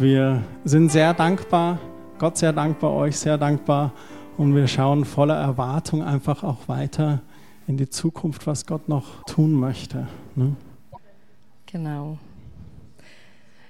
[0.00, 1.78] Wir sind sehr dankbar,
[2.18, 3.92] Gott sehr dankbar, euch sehr dankbar
[4.38, 7.20] und wir schauen voller Erwartung einfach auch weiter
[7.66, 10.06] in die Zukunft, was Gott noch tun möchte.
[10.36, 10.56] Ne?
[11.70, 12.16] Genau.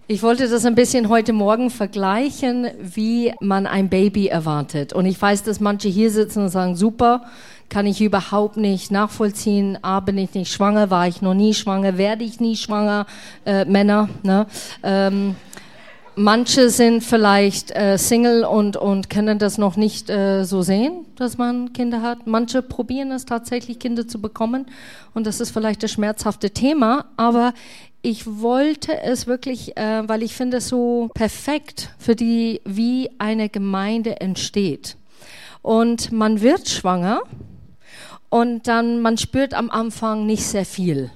[0.06, 4.92] Ich wollte das ein bisschen heute Morgen vergleichen, wie man ein Baby erwartet.
[4.92, 7.24] Und ich weiß, dass manche hier sitzen und sagen, super,
[7.68, 9.78] kann ich überhaupt nicht nachvollziehen.
[9.82, 13.06] A, bin ich nicht schwanger, war ich noch nie schwanger, werde ich nie schwanger,
[13.44, 14.08] äh, Männer.
[14.22, 14.46] Ne?
[14.84, 15.34] Ähm,
[16.20, 21.38] manche sind vielleicht äh, Single und, und können das noch nicht äh, so sehen, dass
[21.38, 22.26] man Kinder hat.
[22.26, 24.66] Manche probieren es tatsächlich, Kinder zu bekommen.
[25.14, 27.06] Und das ist vielleicht das schmerzhafte Thema.
[27.16, 27.54] Aber
[28.02, 33.48] ich wollte es wirklich, äh, weil ich finde es so perfekt für die, wie eine
[33.48, 34.96] Gemeinde entsteht.
[35.62, 37.22] Und man wird schwanger
[38.28, 41.10] und dann man spürt am Anfang nicht sehr viel.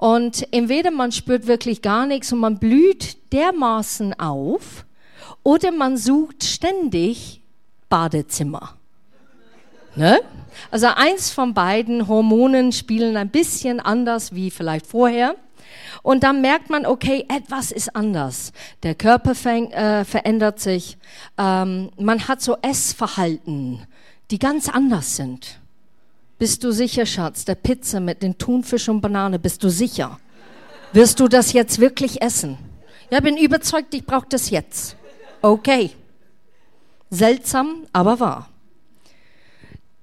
[0.00, 4.86] Und entweder man spürt wirklich gar nichts und man blüht dermaßen auf
[5.42, 7.42] oder man sucht ständig
[7.90, 8.76] Badezimmer.
[9.96, 10.18] Ne?
[10.70, 15.34] Also eins von beiden Hormonen spielen ein bisschen anders wie vielleicht vorher.
[16.02, 18.54] Und dann merkt man, okay, etwas ist anders.
[18.82, 20.96] Der Körper fäng, äh, verändert sich.
[21.36, 23.86] Ähm, man hat so Essverhalten,
[24.30, 25.59] die ganz anders sind.
[26.40, 30.18] Bist du sicher, Schatz, der Pizza mit den Thunfisch und Banane, bist du sicher?
[30.94, 32.56] Wirst du das jetzt wirklich essen?
[33.10, 34.96] Ja, bin überzeugt, ich brauche das jetzt.
[35.42, 35.90] Okay.
[37.10, 38.48] Seltsam, aber wahr.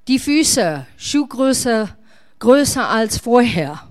[0.07, 1.89] Die Füße, Schuhgröße
[2.37, 3.81] größer als vorher.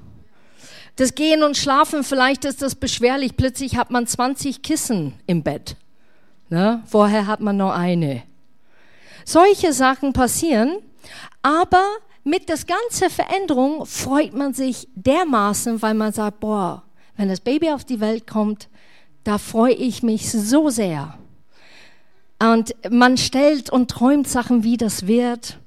[0.94, 3.36] Das Gehen und Schlafen, vielleicht ist das beschwerlich.
[3.36, 5.74] Plötzlich hat man 20 Kissen im Bett.
[6.48, 6.84] Ne?
[6.86, 8.22] Vorher hat man nur eine.
[9.24, 10.76] Solche Sachen passieren,
[11.42, 11.82] aber
[12.26, 16.82] mit der ganzen Veränderung freut man sich dermaßen, weil man sagt, boah,
[17.16, 18.68] wenn das Baby auf die Welt kommt,
[19.22, 21.16] da freue ich mich so sehr.
[22.42, 25.60] Und man stellt und träumt Sachen, wie das wird.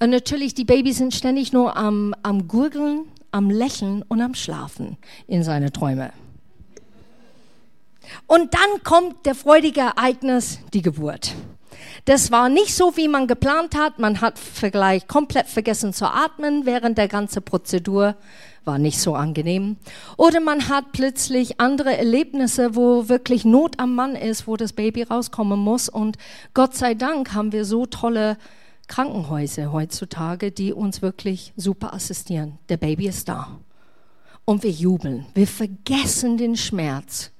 [0.00, 4.96] Und natürlich, die Babys sind ständig nur am, am Gurgeln, am Lächeln und am Schlafen
[5.26, 6.10] in seine Träume.
[8.26, 11.34] Und dann kommt der freudige Ereignis, die Geburt.
[12.08, 13.98] Das war nicht so, wie man geplant hat.
[13.98, 18.16] Man hat vielleicht komplett vergessen zu atmen während der ganzen Prozedur.
[18.64, 19.76] War nicht so angenehm.
[20.16, 25.02] Oder man hat plötzlich andere Erlebnisse, wo wirklich Not am Mann ist, wo das Baby
[25.02, 25.90] rauskommen muss.
[25.90, 26.16] Und
[26.54, 28.38] Gott sei Dank haben wir so tolle
[28.86, 32.58] Krankenhäuser heutzutage, die uns wirklich super assistieren.
[32.70, 33.58] Der Baby ist da.
[34.46, 35.26] Und wir jubeln.
[35.34, 37.32] Wir vergessen den Schmerz.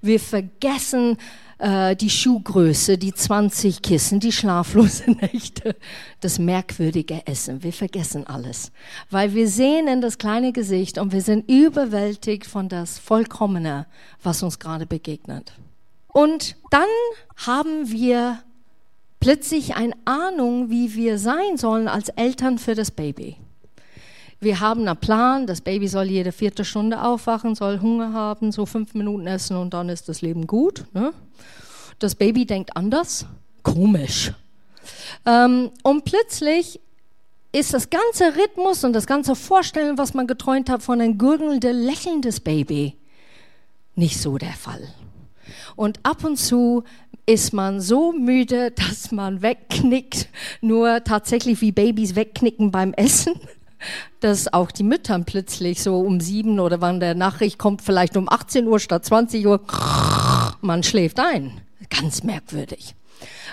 [0.00, 1.18] Wir vergessen
[1.58, 5.76] äh, die Schuhgröße, die 20 Kissen, die schlaflose Nächte,
[6.20, 7.62] das merkwürdige Essen.
[7.62, 8.72] Wir vergessen alles.
[9.10, 13.86] Weil wir sehen in das kleine Gesicht und wir sind überwältigt von das Vollkommene,
[14.22, 15.52] was uns gerade begegnet.
[16.08, 16.88] Und dann
[17.36, 18.38] haben wir
[19.20, 23.36] plötzlich eine Ahnung, wie wir sein sollen als Eltern für das Baby.
[24.44, 28.66] Wir haben einen Plan, das Baby soll jede vierte Stunde aufwachen, soll Hunger haben, so
[28.66, 30.84] fünf Minuten essen und dann ist das Leben gut.
[30.92, 31.12] Ne?
[31.98, 33.24] Das Baby denkt anders.
[33.62, 34.32] Komisch.
[35.24, 36.78] Ähm, und plötzlich
[37.52, 41.82] ist das ganze Rhythmus und das ganze Vorstellen, was man geträumt hat von einem gurgelnden,
[41.82, 42.98] lächelndes Baby,
[43.94, 44.88] nicht so der Fall.
[45.74, 46.84] Und ab und zu
[47.24, 50.28] ist man so müde, dass man wegknickt,
[50.60, 53.40] nur tatsächlich wie Babys wegknicken beim Essen,
[54.20, 58.28] dass auch die Mütter plötzlich so um sieben oder wann der Nachricht kommt, vielleicht um
[58.28, 59.60] 18 Uhr statt 20 Uhr,
[60.60, 61.60] man schläft ein.
[61.90, 62.94] Ganz merkwürdig.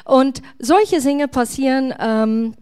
[0.06, 2.56] Und solche Dinge passieren, ähm,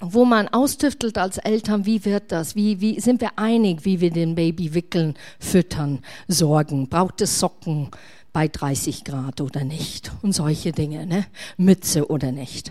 [0.00, 2.54] wo man austüftelt als Eltern, wie wird das?
[2.54, 6.88] Wie, wie sind wir einig, wie wir den Baby wickeln, füttern, sorgen?
[6.88, 7.90] Braucht es Socken?
[8.36, 11.24] bei 30 Grad oder nicht und solche Dinge, ne?
[11.56, 12.70] Mütze oder nicht.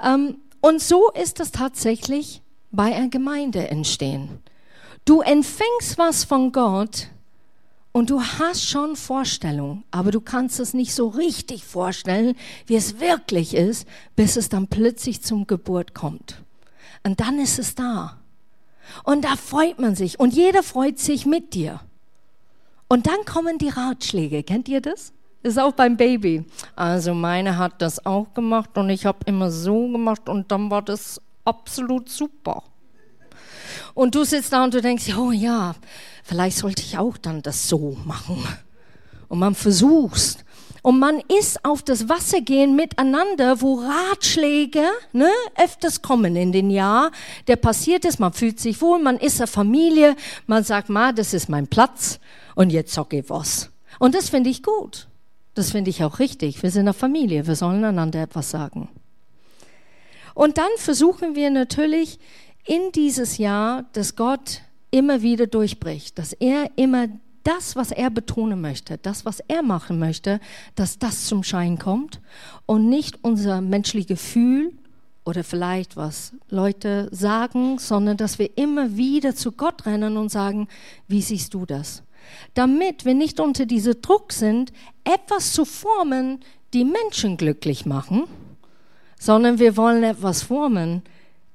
[0.00, 4.40] Ähm, und so ist es tatsächlich bei einer Gemeinde entstehen.
[5.04, 7.08] Du empfängst was von Gott
[7.92, 12.36] und du hast schon Vorstellung, aber du kannst es nicht so richtig vorstellen,
[12.66, 16.42] wie es wirklich ist, bis es dann plötzlich zum Geburt kommt.
[17.04, 18.18] Und dann ist es da.
[19.04, 21.80] Und da freut man sich und jeder freut sich mit dir.
[22.88, 24.42] Und dann kommen die Ratschläge.
[24.42, 25.12] Kennt ihr das?
[25.42, 26.44] Das ist auch beim Baby.
[26.74, 30.82] Also meine hat das auch gemacht und ich habe immer so gemacht und dann war
[30.82, 32.62] das absolut super.
[33.94, 35.74] Und du sitzt da und du denkst, oh ja,
[36.22, 38.44] vielleicht sollte ich auch dann das so machen.
[39.28, 40.44] Und man versuchst.
[40.82, 46.70] Und man ist auf das Wasser gehen miteinander, wo Ratschläge ne, öfters kommen in den
[46.70, 47.10] Jahr.
[47.48, 50.14] Der passiert ist, man fühlt sich wohl, man ist eine Familie,
[50.46, 52.20] man sagt, ma, das ist mein Platz
[52.54, 53.70] und jetzt sag ich was.
[53.98, 55.08] Und das finde ich gut.
[55.54, 56.62] Das finde ich auch richtig.
[56.62, 58.88] Wir sind eine Familie, wir sollen einander etwas sagen.
[60.38, 62.20] Und dann versuchen wir natürlich
[62.64, 64.60] in dieses Jahr, dass Gott
[64.92, 67.08] immer wieder durchbricht, dass er immer
[67.42, 70.38] das, was er betonen möchte, das, was er machen möchte,
[70.76, 72.20] dass das zum Schein kommt
[72.66, 74.74] und nicht unser menschliches Gefühl
[75.24, 80.68] oder vielleicht was Leute sagen, sondern dass wir immer wieder zu Gott rennen und sagen,
[81.08, 82.04] wie siehst du das?
[82.54, 86.38] Damit wir nicht unter diesem Druck sind, etwas zu formen,
[86.74, 88.28] die Menschen glücklich machen,
[89.18, 91.02] sondern wir wollen etwas formen,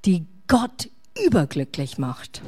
[0.05, 0.89] die Gott
[1.25, 2.41] überglücklich macht.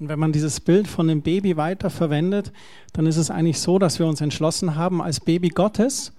[0.00, 2.52] Und wenn man dieses Bild von dem Baby weiter verwendet,
[2.92, 6.12] dann ist es eigentlich so, dass wir uns entschlossen haben, als Baby Gottes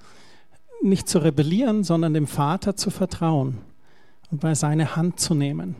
[0.81, 3.57] nicht zu rebellieren, sondern dem Vater zu vertrauen
[4.31, 5.75] und bei seine Hand zu nehmen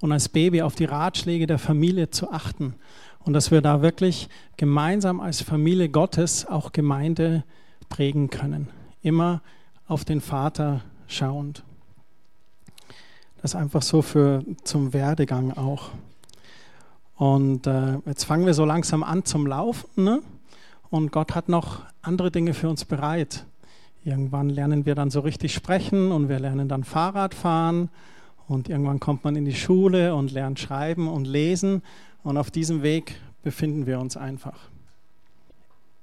[0.00, 2.74] und als Baby auf die Ratschläge der Familie zu achten
[3.20, 7.44] und dass wir da wirklich gemeinsam als Familie Gottes auch Gemeinde
[7.88, 8.68] prägen können,
[9.02, 9.42] immer
[9.86, 10.82] auf den Vater
[11.14, 11.62] schauend.
[13.42, 15.90] Das einfach so für zum Werdegang auch.
[17.16, 20.04] Und äh, jetzt fangen wir so langsam an zum Laufen.
[20.04, 20.22] Ne?
[20.90, 23.44] Und Gott hat noch andere Dinge für uns bereit.
[24.04, 27.88] Irgendwann lernen wir dann so richtig sprechen und wir lernen dann Fahrrad fahren.
[28.46, 31.82] Und irgendwann kommt man in die Schule und lernt schreiben und lesen.
[32.22, 34.58] Und auf diesem Weg befinden wir uns einfach.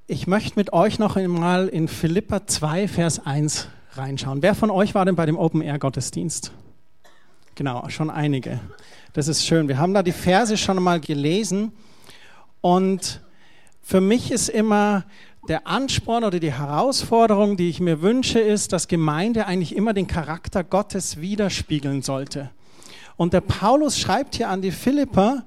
[0.07, 4.41] Ich möchte mit euch noch einmal in Philippa 2, Vers 1 reinschauen.
[4.41, 6.51] Wer von euch war denn bei dem Open Air Gottesdienst?
[7.55, 8.59] Genau, schon einige.
[9.13, 9.67] Das ist schön.
[9.67, 11.73] Wir haben da die Verse schon mal gelesen
[12.61, 13.21] und
[13.81, 15.05] für mich ist immer
[15.47, 20.07] der Ansporn oder die Herausforderung, die ich mir wünsche, ist, dass Gemeinde eigentlich immer den
[20.07, 22.51] Charakter Gottes widerspiegeln sollte.
[23.17, 25.43] Und der Paulus schreibt hier an die Philipper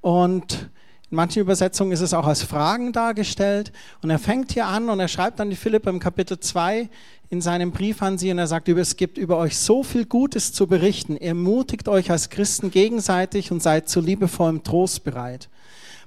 [0.00, 0.70] und
[1.12, 3.70] in manchen Übersetzungen ist es auch als Fragen dargestellt.
[4.00, 6.88] Und er fängt hier an und er schreibt an die Philipper im Kapitel 2
[7.28, 10.54] in seinem Brief an sie und er sagt, es gibt über euch so viel Gutes
[10.54, 11.18] zu berichten.
[11.18, 15.50] Ermutigt euch als Christen gegenseitig und seid zu liebevollem Trost bereit.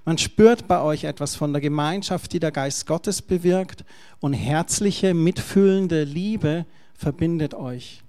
[0.05, 3.85] Man spürt bei euch etwas von der Gemeinschaft, die der Geist Gottes bewirkt
[4.21, 6.65] und herzliche, mitfühlende Liebe
[6.95, 8.04] verbindet euch.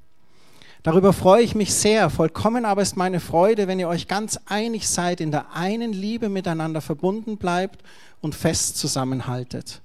[0.86, 2.10] Darüber freue ich mich sehr.
[2.10, 6.28] Vollkommen aber ist meine Freude, wenn ihr euch ganz einig seid, in der einen Liebe
[6.28, 7.82] miteinander verbunden bleibt
[8.20, 9.80] und fest zusammenhaltet.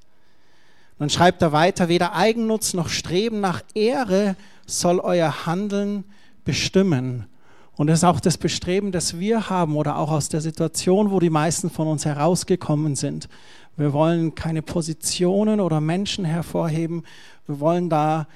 [0.99, 4.35] Dann schreibt er weiter, weder Eigennutz noch Streben nach Ehre
[4.67, 6.03] soll euer Handeln
[6.45, 7.25] bestimmen.
[7.75, 11.19] Und das ist auch das Bestreben, das wir haben oder auch aus der Situation, wo
[11.19, 13.27] die meisten von uns herausgekommen sind.
[13.75, 17.05] Wir wollen keine Positionen oder Menschen hervorheben.
[17.47, 18.27] Wir wollen da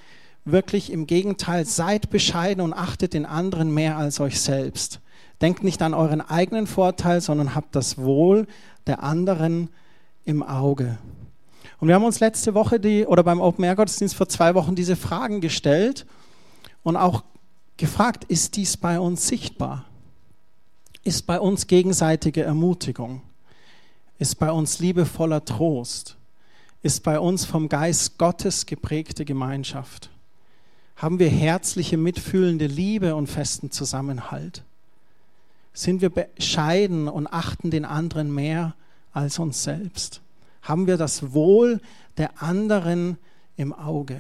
[0.45, 5.01] wirklich im Gegenteil, seid bescheiden und achtet den anderen mehr als euch selbst.
[5.42, 8.47] Denkt nicht an euren eigenen Vorteil, sondern habt das Wohl
[8.88, 9.69] der anderen
[10.24, 10.97] im Auge.
[11.80, 14.75] Und wir haben uns letzte Woche die, oder beim Open Air Gottesdienst vor zwei Wochen
[14.75, 16.06] diese Fragen gestellt
[16.83, 17.24] und auch
[17.77, 19.86] gefragt, ist dies bei uns sichtbar?
[21.03, 23.21] Ist bei uns gegenseitige Ermutigung?
[24.18, 26.18] Ist bei uns liebevoller Trost?
[26.81, 30.09] Ist bei uns vom Geist Gottes geprägte Gemeinschaft?
[30.95, 34.63] Haben wir herzliche, mitfühlende Liebe und festen Zusammenhalt?
[35.74, 38.75] Sind wir bescheiden und achten den anderen mehr
[39.12, 40.21] als uns selbst?
[40.65, 41.79] haben wir das Wohl
[42.17, 43.17] der anderen
[43.55, 44.20] im Auge.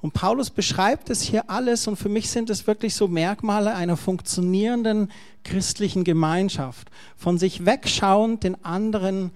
[0.00, 3.96] Und Paulus beschreibt es hier alles und für mich sind es wirklich so Merkmale einer
[3.96, 5.10] funktionierenden
[5.44, 6.90] christlichen Gemeinschaft.
[7.16, 9.30] Von sich wegschauend, den anderen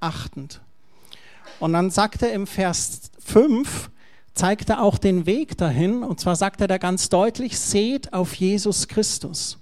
[0.00, 0.60] achtend.
[1.60, 3.90] Und dann sagt er im Vers 5,
[4.34, 6.02] zeigt er auch den Weg dahin.
[6.02, 9.58] Und zwar sagt er da ganz deutlich, seht auf Jesus Christus.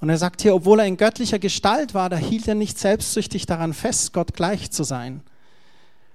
[0.00, 3.44] Und er sagt hier, obwohl er in göttlicher Gestalt war, da hielt er nicht selbstsüchtig
[3.46, 5.20] daran fest, Gott gleich zu sein.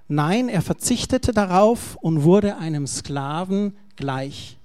[0.07, 4.57] Nein, er verzichtete darauf und wurde einem Sklaven gleich.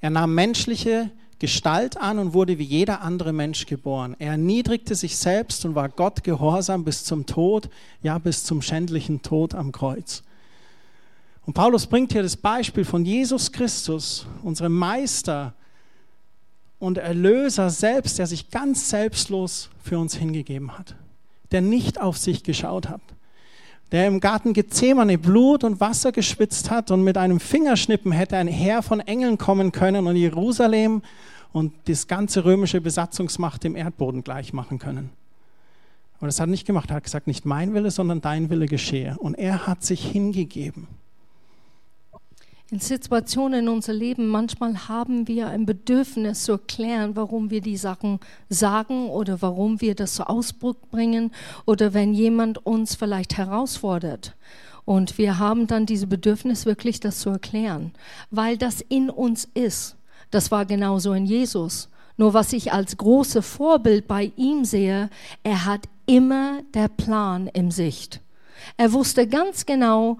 [0.00, 4.14] Er nahm menschliche Gestalt an und wurde wie jeder andere Mensch geboren.
[4.20, 7.68] Er erniedrigte sich selbst und war Gott gehorsam bis zum Tod,
[8.02, 10.22] ja bis zum schändlichen Tod am Kreuz.
[11.44, 15.54] Und Paulus bringt hier das Beispiel von Jesus Christus, unserem Meister,
[16.78, 20.96] und Erlöser selbst, der sich ganz selbstlos für uns hingegeben hat,
[21.52, 23.00] der nicht auf sich geschaut hat,
[23.92, 28.48] der im Garten Gethsemane Blut und Wasser geschwitzt hat und mit einem Fingerschnippen hätte ein
[28.48, 31.02] Heer von Engeln kommen können und Jerusalem
[31.52, 35.10] und das ganze römische Besatzungsmacht dem Erdboden gleich machen können.
[36.18, 36.90] Aber das hat er nicht gemacht.
[36.90, 39.16] Er hat gesagt, nicht mein Wille, sondern dein Wille geschehe.
[39.18, 40.88] Und er hat sich hingegeben
[42.72, 47.76] in Situationen in unserem Leben, manchmal haben wir ein Bedürfnis zu erklären, warum wir die
[47.76, 51.32] Sachen sagen oder warum wir das zu Ausdruck bringen
[51.66, 54.34] oder wenn jemand uns vielleicht herausfordert.
[54.86, 57.92] Und wir haben dann diese Bedürfnis, wirklich das zu erklären,
[58.30, 59.96] weil das in uns ist.
[60.30, 61.90] Das war genauso in Jesus.
[62.16, 65.10] Nur was ich als große Vorbild bei ihm sehe,
[65.42, 68.22] er hat immer der Plan im Sicht.
[68.78, 70.16] Er wusste ganz genau,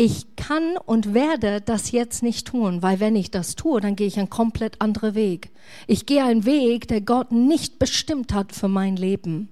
[0.00, 4.06] ich kann und werde das jetzt nicht tun, weil wenn ich das tue, dann gehe
[4.06, 5.50] ich einen komplett anderen Weg.
[5.88, 9.48] Ich gehe einen Weg, der Gott nicht bestimmt hat für mein Leben.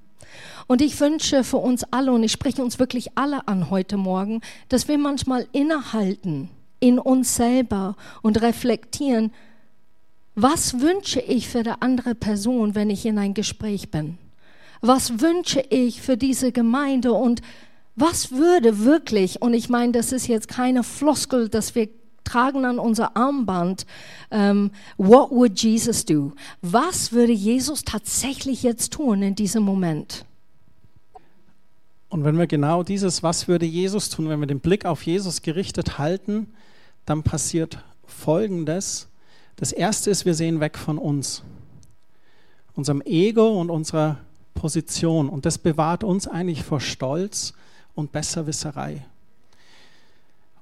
[0.69, 4.41] Und ich wünsche für uns alle, und ich spreche uns wirklich alle an heute Morgen,
[4.69, 6.49] dass wir manchmal innehalten
[6.79, 9.33] in uns selber und reflektieren,
[10.37, 14.17] was wünsche ich für die andere Person, wenn ich in ein Gespräch bin?
[14.81, 17.43] Was wünsche ich für diese Gemeinde und
[17.97, 21.89] was würde wirklich, und ich meine, das ist jetzt keine Floskel, dass wir
[22.25, 23.87] tragen an unser Armband,
[24.31, 26.33] um, ähm, what would Jesus do?
[26.61, 30.25] Was würde Jesus tatsächlich jetzt tun in diesem Moment?
[32.09, 35.43] Und wenn wir genau dieses, was würde Jesus tun, wenn wir den Blick auf Jesus
[35.43, 36.49] gerichtet halten,
[37.05, 39.09] dann passiert Folgendes.
[39.57, 41.43] Das Erste ist, wir sehen weg von uns,
[42.75, 44.19] unserem Ego und unserer
[44.55, 45.29] Position.
[45.29, 47.55] Und das bewahrt uns eigentlich vor Stolz
[47.97, 49.05] und Besserwisserei.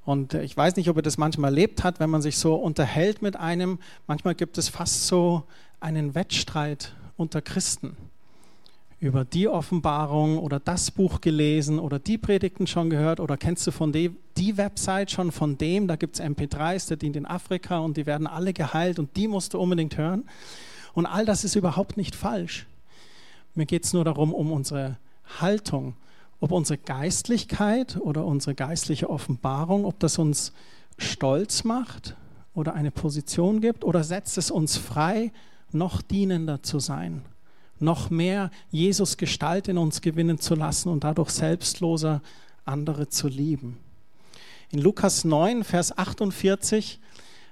[0.07, 3.21] Und ich weiß nicht, ob er das manchmal erlebt hat, wenn man sich so unterhält
[3.21, 3.79] mit einem.
[4.07, 5.45] Manchmal gibt es fast so
[5.81, 7.97] einen Wettstreit unter Christen
[9.01, 13.71] über die Offenbarung oder das Buch gelesen oder die Predigten schon gehört oder kennst du
[13.71, 17.79] von dem, die Website schon von dem, da gibt es MP3s, der dient in Afrika
[17.79, 20.25] und die werden alle geheilt und die musst du unbedingt hören.
[20.95, 22.67] Und all das ist überhaupt nicht falsch.
[23.55, 24.97] Mir geht es nur darum, um unsere
[25.41, 25.95] Haltung
[26.41, 30.53] ob unsere Geistlichkeit oder unsere geistliche Offenbarung, ob das uns
[30.99, 32.17] stolz macht
[32.55, 35.33] oder eine Position gibt oder setzt es uns frei,
[35.73, 37.23] noch dienender zu sein,
[37.81, 42.23] noch mehr Jesus Gestalt in uns gewinnen zu lassen und dadurch selbstloser
[42.65, 43.79] andere zu lieben.
[44.71, 47.01] In Lukas 9, Vers 48,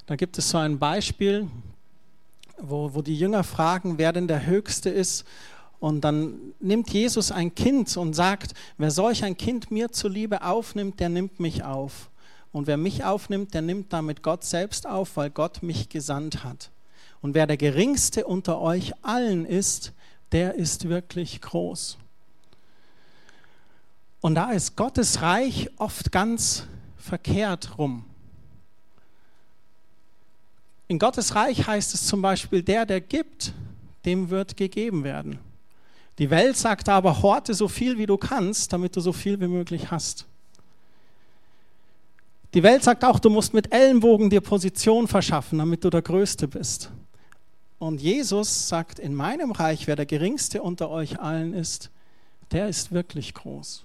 [0.06, 1.48] da gibt es so ein Beispiel,
[2.58, 5.24] wo, wo die Jünger fragen, wer denn der Höchste ist.
[5.82, 11.00] Und dann nimmt Jesus ein Kind und sagt, wer solch ein Kind mir zuliebe aufnimmt,
[11.00, 12.08] der nimmt mich auf.
[12.52, 16.70] Und wer mich aufnimmt, der nimmt damit Gott selbst auf, weil Gott mich gesandt hat.
[17.20, 19.92] Und wer der geringste unter euch allen ist,
[20.30, 21.98] der ist wirklich groß.
[24.20, 28.04] Und da ist Gottes Reich oft ganz verkehrt rum.
[30.86, 33.52] In Gottes Reich heißt es zum Beispiel, der, der gibt,
[34.04, 35.40] dem wird gegeben werden.
[36.22, 39.48] Die Welt sagt aber, horte so viel wie du kannst, damit du so viel wie
[39.48, 40.24] möglich hast.
[42.54, 46.46] Die Welt sagt auch, du musst mit Ellenbogen dir Position verschaffen, damit du der Größte
[46.46, 46.92] bist.
[47.80, 51.90] Und Jesus sagt, in meinem Reich, wer der Geringste unter euch allen ist,
[52.52, 53.84] der ist wirklich groß.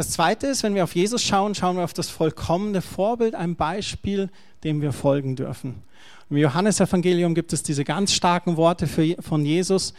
[0.00, 3.54] Das Zweite ist, wenn wir auf Jesus schauen, schauen wir auf das vollkommene Vorbild, ein
[3.54, 4.30] Beispiel,
[4.64, 5.82] dem wir folgen dürfen.
[6.30, 9.92] Im Johannesevangelium gibt es diese ganz starken Worte für, von Jesus.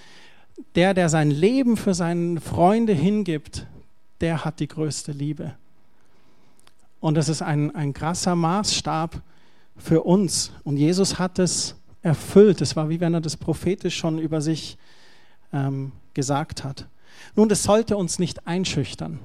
[0.73, 3.67] Der, der sein Leben für seine Freunde hingibt,
[4.21, 5.53] der hat die größte Liebe.
[6.99, 9.21] Und das ist ein, ein krasser Maßstab
[9.77, 10.51] für uns.
[10.63, 12.59] Und Jesus hat es erfüllt.
[12.61, 14.79] Es war wie wenn er das prophetisch schon über sich
[15.53, 16.87] ähm, gesagt hat.
[17.35, 19.19] Nun, das sollte uns nicht einschüchtern.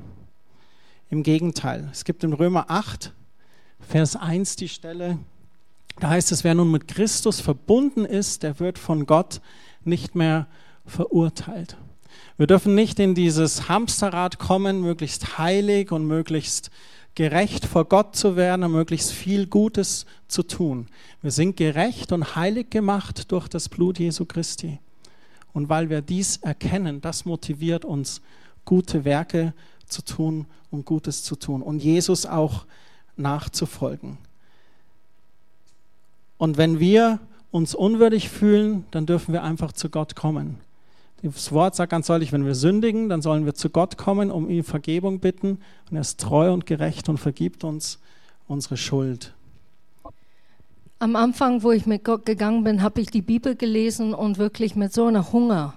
[1.08, 1.88] Im Gegenteil.
[1.92, 3.12] Es gibt in Römer 8,
[3.78, 5.18] Vers 1 die Stelle,
[6.00, 9.40] da heißt es, wer nun mit Christus verbunden ist, der wird von Gott
[9.84, 10.48] nicht mehr
[10.84, 11.76] verurteilt.
[12.36, 16.70] Wir dürfen nicht in dieses Hamsterrad kommen, möglichst heilig und möglichst
[17.14, 20.88] gerecht vor Gott zu werden und möglichst viel Gutes zu tun.
[21.22, 24.80] Wir sind gerecht und heilig gemacht durch das Blut Jesu Christi.
[25.54, 28.20] Und weil wir dies erkennen, das motiviert uns,
[28.66, 32.66] gute Werke zu tun und Gutes zu tun und Jesus auch
[33.16, 34.19] nachzufolgen.
[36.38, 40.59] Und wenn wir uns unwürdig fühlen, dann dürfen wir einfach zu Gott kommen.
[41.23, 44.50] Das Wort sagt ganz deutlich, wenn wir sündigen, dann sollen wir zu Gott kommen, um
[44.50, 45.59] ihm Vergebung bitten.
[45.90, 47.99] Und er ist treu und gerecht und vergibt uns
[48.47, 49.33] unsere Schuld.
[50.99, 54.76] Am Anfang, wo ich mit Gott gegangen bin, habe ich die Bibel gelesen und wirklich
[54.76, 55.75] mit so einer Hunger.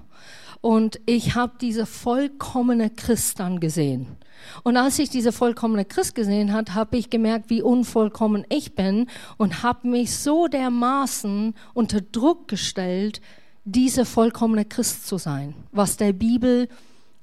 [0.61, 4.17] Und ich habe diese vollkommene Christ dann gesehen.
[4.63, 9.07] Und als ich diese vollkommene Christ gesehen hat, habe ich gemerkt, wie unvollkommen ich bin
[9.37, 13.21] und habe mich so dermaßen unter Druck gestellt,
[13.65, 16.67] diese vollkommene Christ zu sein, was der Bibel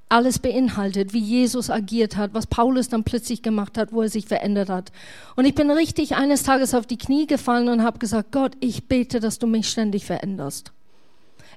[0.09, 4.25] alles beinhaltet, wie Jesus agiert hat, was Paulus dann plötzlich gemacht hat, wo er sich
[4.25, 4.91] verändert hat.
[5.35, 8.87] Und ich bin richtig eines Tages auf die Knie gefallen und habe gesagt, Gott, ich
[8.87, 10.71] bete, dass du mich ständig veränderst.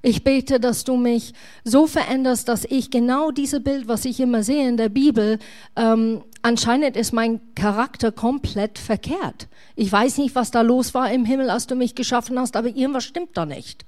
[0.03, 4.43] Ich bete, dass du mich so veränderst, dass ich genau dieses Bild, was ich immer
[4.43, 5.39] sehe in der Bibel,
[5.77, 9.49] ähm, anscheinend ist mein Charakter komplett verkehrt.
[9.77, 12.69] Ich weiß nicht, was da los war im Himmel, als du mich geschaffen hast, aber
[12.69, 13.85] irgendwas stimmt da nicht.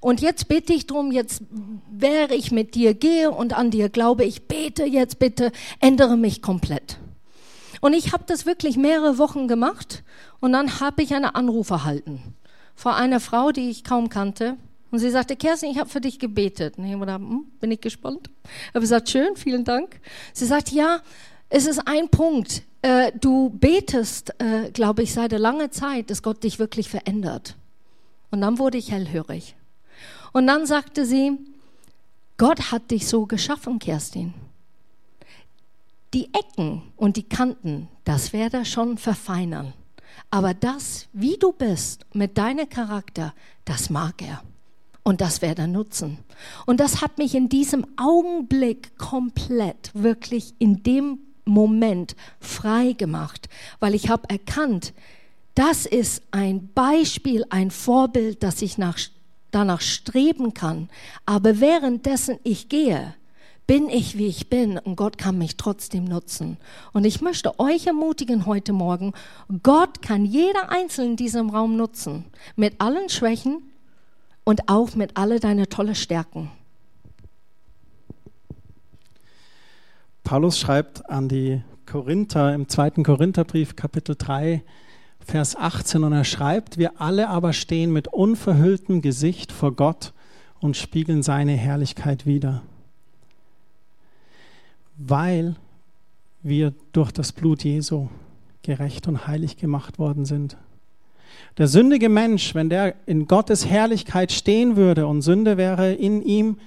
[0.00, 1.42] Und jetzt bitte ich darum, jetzt
[1.90, 6.42] wäre ich mit dir gehe und an dir glaube, ich bete jetzt bitte, ändere mich
[6.42, 6.98] komplett.
[7.80, 10.04] Und ich habe das wirklich mehrere Wochen gemacht
[10.40, 12.34] und dann habe ich einen Anruf erhalten
[12.74, 14.56] von einer Frau, die ich kaum kannte.
[14.94, 16.78] Und sie sagte, Kerstin, ich habe für dich gebetet.
[16.78, 18.30] Und ich habe hm, bin ich gespannt.
[18.44, 20.00] Ich habe gesagt, schön, vielen Dank.
[20.32, 21.00] Sie sagte, ja,
[21.48, 22.62] es ist ein Punkt.
[22.80, 27.56] Äh, du betest, äh, glaube ich, seit langer Zeit, dass Gott dich wirklich verändert.
[28.30, 29.56] Und dann wurde ich hellhörig.
[30.32, 31.38] Und dann sagte sie,
[32.36, 34.32] Gott hat dich so geschaffen, Kerstin.
[36.12, 39.72] Die Ecken und die Kanten, das werde er schon verfeinern.
[40.30, 43.34] Aber das, wie du bist, mit deinem Charakter,
[43.64, 44.40] das mag er.
[45.04, 46.18] Und das werde er nutzen.
[46.66, 53.94] Und das hat mich in diesem Augenblick komplett, wirklich in dem Moment frei gemacht, weil
[53.94, 54.94] ich habe erkannt,
[55.54, 58.98] das ist ein Beispiel, ein Vorbild, das ich nach,
[59.50, 60.88] danach streben kann.
[61.26, 63.14] Aber währenddessen ich gehe,
[63.66, 66.56] bin ich, wie ich bin und Gott kann mich trotzdem nutzen.
[66.92, 69.12] Und ich möchte euch ermutigen heute Morgen,
[69.62, 72.24] Gott kann jeder Einzelne in diesem Raum nutzen,
[72.56, 73.62] mit allen Schwächen
[74.44, 76.50] und auch mit alle deine tolle Stärken.
[80.22, 84.62] Paulus schreibt an die Korinther im zweiten Korintherbrief Kapitel 3
[85.20, 90.12] Vers 18 und er schreibt, wir alle aber stehen mit unverhülltem Gesicht vor Gott
[90.60, 92.62] und spiegeln seine Herrlichkeit wider
[94.96, 95.56] weil
[96.42, 98.08] wir durch das Blut Jesu
[98.62, 100.56] gerecht und heilig gemacht worden sind.
[101.58, 106.58] Der sündige Mensch, wenn der in Gottes Herrlichkeit stehen würde und Sünde wäre in ihm,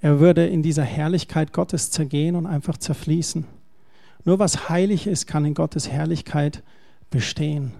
[0.00, 3.44] er würde in dieser Herrlichkeit Gottes zergehen und einfach zerfließen.
[4.24, 6.62] Nur was heilig ist, kann in Gottes Herrlichkeit
[7.10, 7.72] bestehen.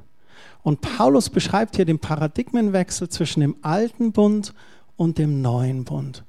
[0.62, 4.54] Und Paulus beschreibt hier den Paradigmenwechsel zwischen dem alten Bund
[4.96, 6.24] und dem neuen Bund.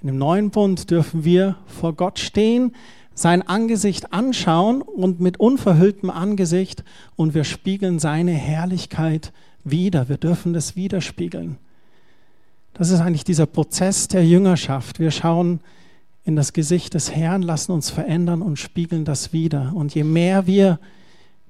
[0.00, 2.74] In dem neuen Bund dürfen wir vor Gott stehen,
[3.18, 6.84] sein Angesicht anschauen und mit unverhülltem Angesicht
[7.16, 9.32] und wir spiegeln seine Herrlichkeit
[9.64, 10.08] wieder.
[10.08, 11.58] Wir dürfen das widerspiegeln.
[12.74, 15.00] Das ist eigentlich dieser Prozess der Jüngerschaft.
[15.00, 15.60] Wir schauen
[16.24, 19.72] in das Gesicht des Herrn, lassen uns verändern und spiegeln das wieder.
[19.74, 20.78] Und je mehr wir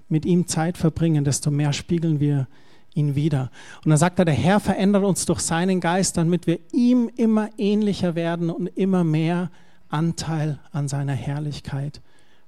[0.09, 2.49] mit ihm Zeit verbringen, desto mehr spiegeln wir
[2.95, 3.51] ihn wieder.
[3.85, 7.51] Und dann sagt er, der Herr verändert uns durch seinen Geist, damit wir ihm immer
[7.59, 9.51] ähnlicher werden und immer mehr
[9.89, 12.01] Anteil an seiner Herrlichkeit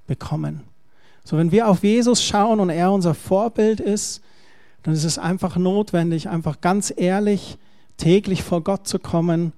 [0.07, 0.63] bekommen.
[1.25, 4.23] So, wenn wir auf Jesus schauen und er unser Vorbild ist,
[4.83, 7.59] dann ist es einfach notwendig, einfach ganz ehrlich
[7.97, 9.53] täglich vor Gott zu kommen,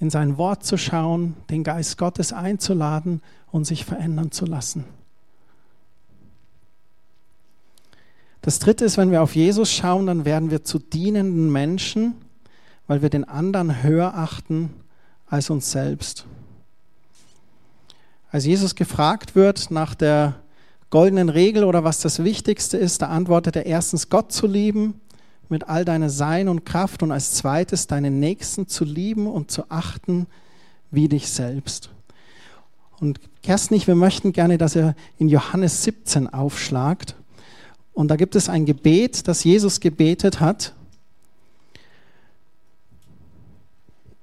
[0.00, 4.84] in sein Wort zu schauen, den Geist Gottes einzuladen und sich verändern zu lassen.
[8.40, 12.14] Das dritte ist, wenn wir auf Jesus schauen, dann werden wir zu dienenden Menschen,
[12.88, 14.70] weil wir den anderen höher achten
[15.26, 16.26] als uns selbst.
[18.32, 20.36] Als Jesus gefragt wird nach der
[20.88, 25.02] goldenen Regel oder was das Wichtigste ist, da antwortet er erstens Gott zu lieben
[25.50, 29.64] mit all deiner Sein und Kraft und als zweites deinen Nächsten zu lieben und zu
[29.68, 30.26] achten
[30.90, 31.90] wie dich selbst.
[33.00, 37.16] Und Kerstin, wir möchten gerne, dass er in Johannes 17 aufschlagt.
[37.92, 40.72] Und da gibt es ein Gebet, das Jesus gebetet hat,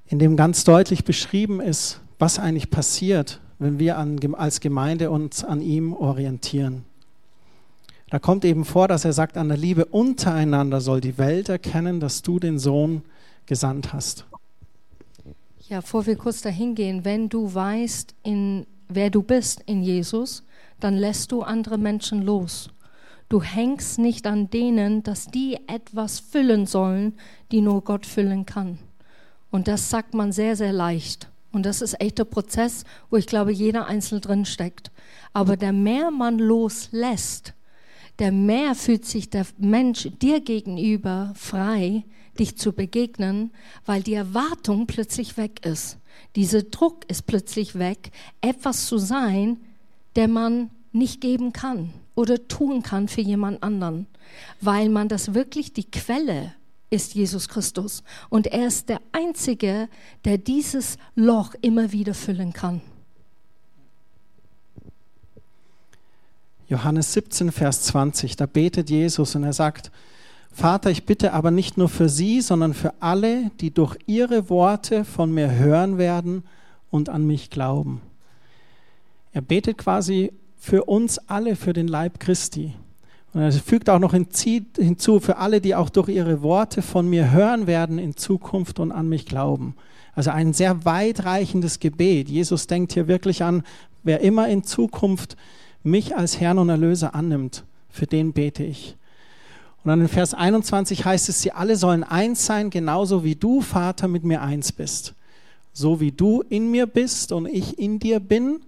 [0.07, 5.43] in dem ganz deutlich beschrieben ist, was eigentlich passiert, wenn wir an, als Gemeinde uns
[5.43, 6.85] an ihm orientieren.
[8.09, 11.99] Da kommt eben vor, dass er sagt, an der Liebe untereinander soll die Welt erkennen,
[11.99, 13.03] dass du den Sohn
[13.45, 14.25] gesandt hast.
[15.67, 20.43] Ja, bevor wir kurz dahin gehen, wenn du weißt, in, wer du bist in Jesus,
[20.79, 22.71] dann lässt du andere Menschen los.
[23.27, 27.13] Du hängst nicht an denen, dass die etwas füllen sollen,
[27.51, 28.79] die nur Gott füllen kann.
[29.51, 31.29] Und das sagt man sehr, sehr leicht.
[31.51, 34.91] Und das ist echt der Prozess, wo ich glaube, jeder Einzelne drin steckt.
[35.33, 37.53] Aber der mehr man loslässt,
[38.19, 42.03] der mehr fühlt sich der Mensch dir gegenüber frei,
[42.37, 43.51] dich zu begegnen,
[43.85, 45.97] weil die Erwartung plötzlich weg ist.
[46.35, 49.57] Dieser Druck ist plötzlich weg, etwas zu sein,
[50.15, 54.07] der man nicht geben kann oder tun kann für jemand anderen,
[54.61, 56.53] weil man das wirklich die Quelle
[56.89, 59.89] ist Jesus Christus und er ist der einzige,
[60.25, 62.81] der dieses Loch immer wieder füllen kann.
[66.67, 69.91] Johannes 17 Vers 20, da betet Jesus und er sagt:
[70.51, 75.03] Vater, ich bitte aber nicht nur für sie, sondern für alle, die durch ihre Worte
[75.03, 76.43] von mir hören werden
[76.91, 78.01] und an mich glauben.
[79.31, 82.73] Er betet quasi für uns alle, für den Leib Christi.
[83.33, 87.31] Und er fügt auch noch hinzu, für alle, die auch durch ihre Worte von mir
[87.31, 89.75] hören werden in Zukunft und an mich glauben.
[90.15, 92.29] Also ein sehr weitreichendes Gebet.
[92.29, 93.63] Jesus denkt hier wirklich an,
[94.03, 95.37] wer immer in Zukunft
[95.83, 98.95] mich als Herrn und Erlöser annimmt, für den bete ich.
[99.83, 103.61] Und dann in Vers 21 heißt es, sie alle sollen eins sein, genauso wie du,
[103.61, 105.13] Vater, mit mir eins bist.
[105.71, 108.59] So wie du in mir bist und ich in dir bin.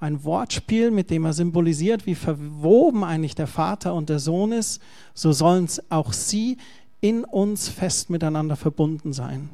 [0.00, 4.80] Ein Wortspiel, mit dem er symbolisiert, wie verwoben eigentlich der Vater und der Sohn ist,
[5.12, 6.58] so sollen auch sie
[7.00, 9.50] in uns fest miteinander verbunden sein.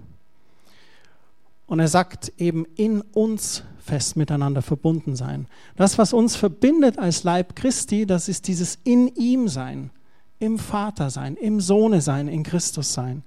[1.67, 5.47] Und er sagt eben in uns fest miteinander verbunden sein.
[5.77, 9.91] Das, was uns verbindet als Leib Christi, das ist dieses in ihm sein,
[10.39, 13.23] im Vater sein, im Sohne sein, in Christus sein.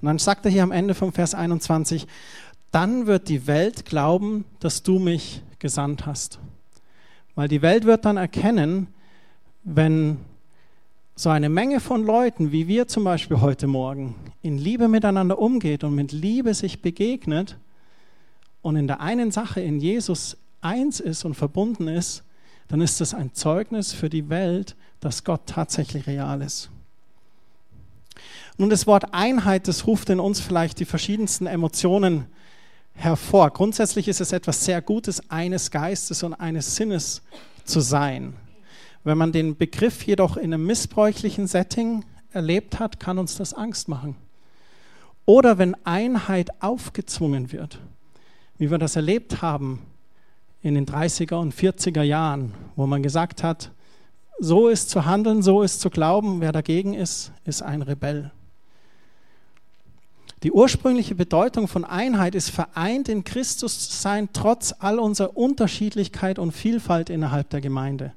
[0.00, 2.06] Und dann sagt er hier am Ende vom Vers 21,
[2.70, 6.38] dann wird die Welt glauben, dass du mich gesandt hast.
[7.34, 8.88] Weil die Welt wird dann erkennen,
[9.64, 10.18] wenn
[11.14, 15.84] so eine Menge von Leuten, wie wir zum Beispiel heute Morgen, in Liebe miteinander umgeht
[15.84, 17.56] und mit Liebe sich begegnet,
[18.62, 22.22] und in der einen Sache in Jesus eins ist und verbunden ist,
[22.68, 26.70] dann ist das ein Zeugnis für die Welt, dass Gott tatsächlich real ist.
[28.56, 32.26] Nun, das Wort Einheit, das ruft in uns vielleicht die verschiedensten Emotionen
[32.94, 33.50] hervor.
[33.50, 37.22] Grundsätzlich ist es etwas sehr Gutes, eines Geistes und eines Sinnes
[37.64, 38.34] zu sein.
[39.04, 43.88] Wenn man den Begriff jedoch in einem missbräuchlichen Setting erlebt hat, kann uns das Angst
[43.88, 44.16] machen.
[45.24, 47.80] Oder wenn Einheit aufgezwungen wird
[48.62, 49.80] wie wir das erlebt haben
[50.60, 53.72] in den 30er und 40er Jahren, wo man gesagt hat,
[54.38, 58.30] so ist zu handeln, so ist zu glauben, wer dagegen ist, ist ein Rebell.
[60.42, 66.38] Die ursprüngliche Bedeutung von Einheit ist vereint in Christus zu sein, trotz all unserer Unterschiedlichkeit
[66.38, 68.12] und Vielfalt innerhalb der Gemeinde.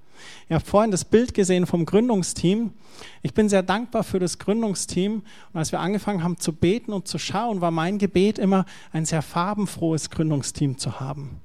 [0.49, 2.73] Ihr habt vorhin das Bild gesehen vom Gründungsteam.
[3.21, 5.21] Ich bin sehr dankbar für das Gründungsteam.
[5.53, 9.05] Und als wir angefangen haben zu beten und zu schauen, war mein Gebet immer, ein
[9.05, 11.41] sehr farbenfrohes Gründungsteam zu haben.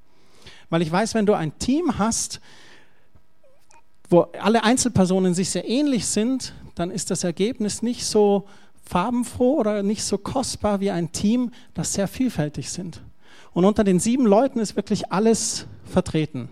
[0.71, 2.40] Weil ich weiß, wenn du ein Team hast,
[4.09, 8.47] wo alle Einzelpersonen sich sehr ähnlich sind, dann ist das Ergebnis nicht so
[8.90, 13.00] farbenfroh oder nicht so kostbar wie ein Team, das sehr vielfältig sind.
[13.53, 16.48] Und unter den sieben Leuten ist wirklich alles vertreten.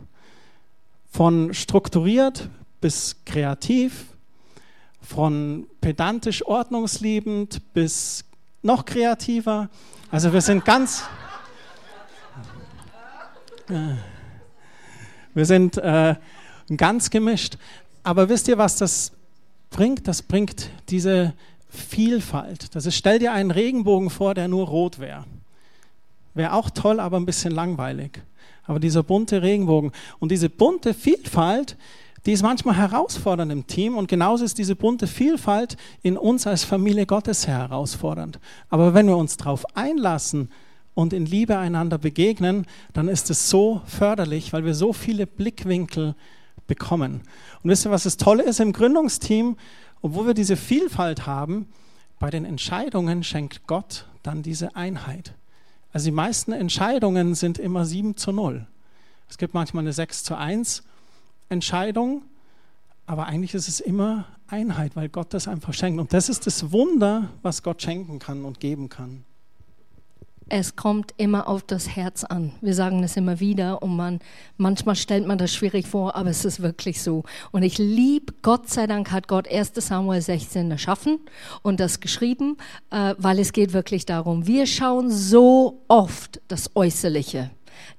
[1.11, 2.49] Von strukturiert
[2.81, 4.05] bis kreativ,
[5.03, 8.25] von pedantisch ordnungsliebend bis
[8.63, 9.69] noch kreativer.
[10.13, 11.03] Also wir sind ganz...
[13.69, 13.97] Äh,
[15.35, 16.15] wir sind äh,
[16.77, 17.59] ganz gemischt.
[18.05, 19.13] Aber wisst ihr, was das
[19.71, 20.07] bringt?
[20.07, 21.35] Das bringt diese
[21.69, 22.75] Vielfalt.
[22.75, 25.25] Das ist, stell dir einen Regenbogen vor, der nur rot wäre.
[26.35, 28.23] Wäre auch toll, aber ein bisschen langweilig
[28.69, 29.91] aber dieser bunte Regenbogen.
[30.21, 31.77] Und diese bunte Vielfalt,
[32.27, 36.65] die ist manchmal herausfordernd im Team und genauso ist diese bunte Vielfalt in uns als
[36.65, 38.39] Familie Gottes herausfordernd.
[38.69, 40.51] Aber wenn wir uns darauf einlassen
[40.95, 46.15] und in Liebe einander begegnen, dann ist es so förderlich, weil wir so viele Blickwinkel
[46.67, 47.23] bekommen.
[47.63, 49.57] Und wisst ihr, was das Tolle ist im Gründungsteam?
[50.03, 51.69] Obwohl wir diese Vielfalt haben,
[52.19, 55.35] bei den Entscheidungen schenkt Gott dann diese Einheit.
[55.93, 58.67] Also die meisten Entscheidungen sind immer 7 zu 0.
[59.29, 60.83] Es gibt manchmal eine 6 zu 1
[61.49, 62.23] Entscheidung,
[63.07, 66.01] aber eigentlich ist es immer Einheit, weil Gott das einfach schenkt.
[66.01, 69.25] Und das ist das Wunder, was Gott schenken kann und geben kann
[70.49, 72.53] es kommt immer auf das Herz an.
[72.61, 74.21] Wir sagen das immer wieder und man,
[74.57, 77.25] manchmal stellt man das schwierig vor, aber es ist wirklich so.
[77.51, 81.21] Und ich liebe, Gott sei Dank hat Gott 1 Samuel 16 erschaffen
[81.63, 82.57] und das geschrieben,
[82.91, 87.51] äh, weil es geht wirklich darum, wir schauen so oft das Äußerliche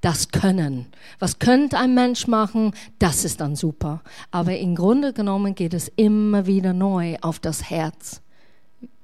[0.01, 0.88] das Können.
[1.19, 2.73] Was könnte ein Mensch machen?
[2.99, 4.01] Das ist dann super.
[4.31, 8.21] Aber im Grunde genommen geht es immer wieder neu auf das Herz.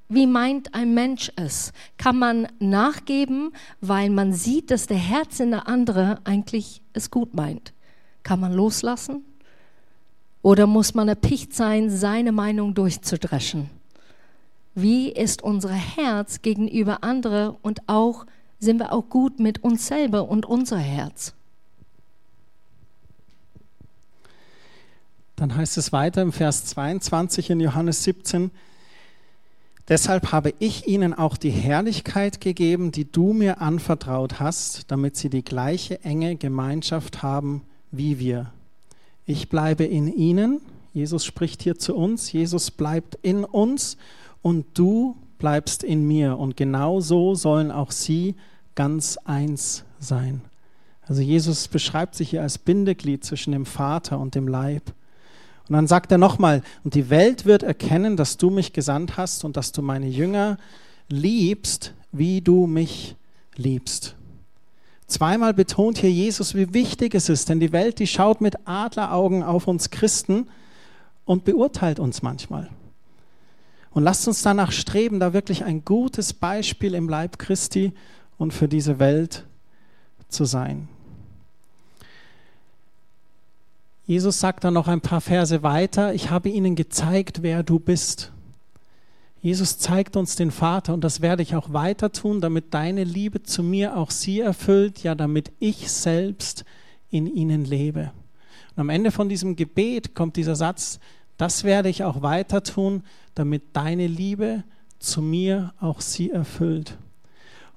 [0.08, 1.74] Wie meint ein Mensch es?
[1.98, 7.34] Kann man nachgeben, weil man sieht, dass der Herz in der andere eigentlich es gut
[7.34, 7.74] meint?
[8.22, 9.26] Kann man loslassen?
[10.44, 13.70] Oder muss man erpicht sein, seine Meinung durchzudreschen?
[14.76, 18.26] Wie ist unser Herz gegenüber andere und auch
[18.60, 21.34] sind wir auch gut mit uns selber und unser Herz?
[25.36, 28.52] Dann heißt es weiter im Vers 22 in Johannes 17,
[29.88, 35.30] Deshalb habe ich ihnen auch die Herrlichkeit gegeben, die du mir anvertraut hast, damit sie
[35.30, 38.52] die gleiche enge Gemeinschaft haben wie wir.
[39.26, 40.62] Ich bleibe in ihnen,
[40.94, 43.98] Jesus spricht hier zu uns, Jesus bleibt in uns
[44.42, 46.38] und du bleibst in mir.
[46.38, 48.36] Und genau so sollen auch sie
[48.74, 50.42] ganz eins sein.
[51.02, 54.94] Also Jesus beschreibt sich hier als Bindeglied zwischen dem Vater und dem Leib.
[55.68, 59.44] Und dann sagt er nochmal, und die Welt wird erkennen, dass du mich gesandt hast
[59.44, 60.58] und dass du meine Jünger
[61.10, 63.16] liebst, wie du mich
[63.56, 64.16] liebst.
[65.08, 69.44] Zweimal betont hier Jesus, wie wichtig es ist, denn die Welt, die schaut mit Adleraugen
[69.44, 70.48] auf uns Christen
[71.26, 72.70] und beurteilt uns manchmal.
[73.92, 77.94] Und lasst uns danach streben, da wirklich ein gutes Beispiel im Leib Christi
[78.38, 79.46] und für diese Welt
[80.28, 80.90] zu sein.
[84.08, 88.32] Jesus sagt dann noch ein paar Verse weiter, ich habe ihnen gezeigt, wer du bist.
[89.42, 93.42] Jesus zeigt uns den Vater und das werde ich auch weiter tun, damit deine Liebe
[93.42, 96.66] zu mir auch sie erfüllt, ja damit ich selbst
[97.10, 98.12] in ihnen lebe.
[98.76, 101.00] Und am Ende von diesem Gebet kommt dieser Satz,
[101.38, 104.64] das werde ich auch weiter tun, damit deine Liebe
[105.00, 106.98] zu mir auch sie erfüllt.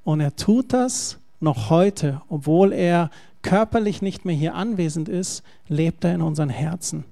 [0.04, 3.10] Und er tut das noch heute, obwohl er
[3.48, 7.04] körperlich nicht mehr hier anwesend ist, lebt er in unseren Herzen.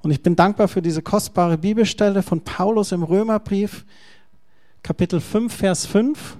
[0.00, 3.84] Und ich bin dankbar für diese kostbare Bibelstelle von Paulus im Römerbrief,
[4.82, 6.36] Kapitel 5, Vers 5.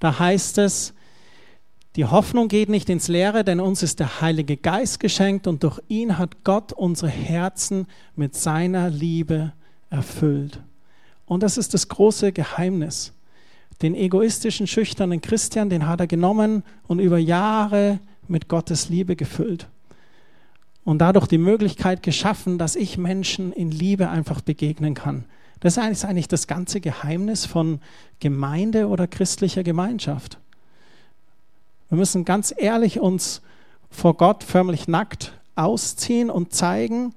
[0.00, 0.92] Da heißt es,
[1.96, 5.80] die Hoffnung geht nicht ins Leere, denn uns ist der Heilige Geist geschenkt und durch
[5.88, 9.54] ihn hat Gott unsere Herzen mit seiner Liebe
[9.88, 10.60] erfüllt.
[11.24, 13.14] Und das ist das große Geheimnis.
[13.80, 19.68] Den egoistischen, schüchternen Christian, den hat er genommen und über Jahre mit Gottes Liebe gefüllt.
[20.84, 25.24] Und dadurch die Möglichkeit geschaffen, dass ich Menschen in Liebe einfach begegnen kann.
[25.60, 27.80] Das ist eigentlich das ganze Geheimnis von
[28.20, 30.38] Gemeinde oder christlicher Gemeinschaft.
[31.88, 33.42] Wir müssen ganz ehrlich uns
[33.90, 37.14] vor Gott förmlich nackt ausziehen und zeigen,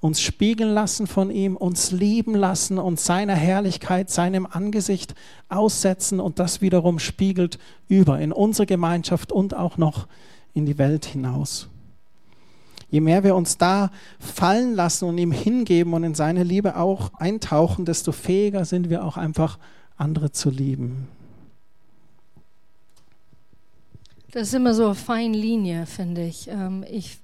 [0.00, 5.14] uns spiegeln lassen von ihm, uns lieben lassen und seiner Herrlichkeit, seinem Angesicht
[5.48, 10.06] aussetzen und das wiederum spiegelt über in unsere Gemeinschaft und auch noch
[10.54, 11.68] in die Welt hinaus.
[12.90, 17.12] Je mehr wir uns da fallen lassen und ihm hingeben und in seine Liebe auch
[17.14, 19.58] eintauchen, desto fähiger sind wir auch einfach
[19.96, 21.06] andere zu lieben.
[24.32, 26.48] Das ist immer so eine feine Linie, finde ich.
[26.48, 27.18] Ähm, ich.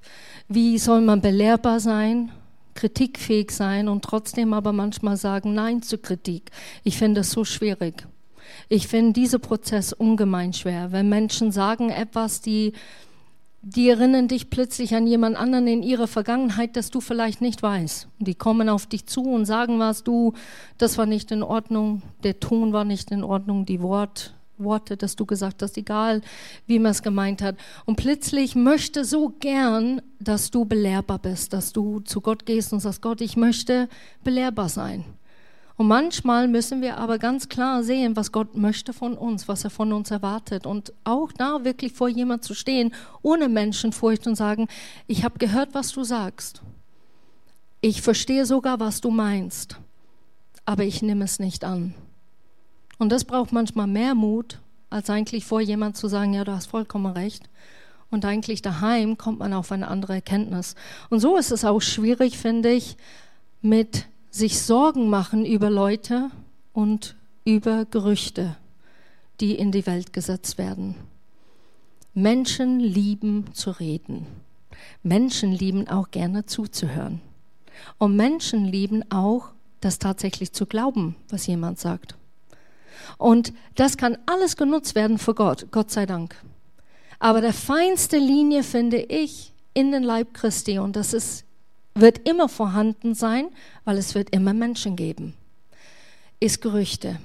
[0.49, 2.31] Wie soll man belehrbar sein,
[2.75, 6.51] kritikfähig sein und trotzdem aber manchmal sagen Nein zu Kritik?
[6.85, 8.07] Ich finde das so schwierig.
[8.69, 10.93] Ich finde diesen Prozess ungemein schwer.
[10.93, 12.73] Wenn Menschen sagen etwas, die
[13.63, 18.09] die erinnern dich plötzlich an jemand anderen in ihrer Vergangenheit, das du vielleicht nicht weißt.
[18.19, 20.35] Die kommen auf dich zu und sagen was, du,
[20.79, 25.17] das war nicht in Ordnung, der Ton war nicht in Ordnung, die Wort, Worte, das
[25.17, 26.23] du gesagt hast, egal
[26.67, 27.57] wie man es gemeint hat.
[27.85, 32.81] Und plötzlich möchte so gern, dass du belehrbar bist, dass du zu Gott gehst und
[32.81, 33.89] sagst, Gott, ich möchte
[34.25, 35.05] belehrbar sein.
[35.77, 39.71] Und manchmal müssen wir aber ganz klar sehen, was Gott möchte von uns, was er
[39.71, 40.67] von uns erwartet.
[40.67, 44.69] Und auch da wirklich vor jemand zu stehen, ohne Menschenfurcht und sagen,
[45.07, 46.63] ich habe gehört, was du sagst.
[47.83, 49.79] Ich verstehe sogar, was du meinst,
[50.65, 51.95] aber ich nehme es nicht an.
[52.99, 56.67] Und das braucht manchmal mehr Mut, als eigentlich vor jemand zu sagen, ja, du hast
[56.67, 57.51] vollkommen recht.
[58.11, 60.75] Und eigentlich daheim kommt man auf eine andere Erkenntnis.
[61.11, 62.97] Und so ist es auch schwierig, finde ich,
[63.61, 66.31] mit sich Sorgen machen über Leute
[66.75, 68.57] und über Gerüchte,
[69.41, 70.95] die in die Welt gesetzt werden.
[72.13, 74.27] Menschen lieben zu reden.
[75.03, 77.23] Menschen lieben auch gerne zuzuhören.
[77.97, 82.17] Und Menschen lieben auch, das tatsächlich zu glauben, was jemand sagt.
[83.17, 86.37] Und das kann alles genutzt werden für Gott, Gott sei Dank.
[87.19, 91.46] Aber der feinste Linie finde ich in den Leib Christi, und das ist
[91.97, 93.49] wird immer vorhanden sein,
[93.85, 95.35] weil es wird immer Menschen geben,
[96.39, 97.19] ist Gerüchte.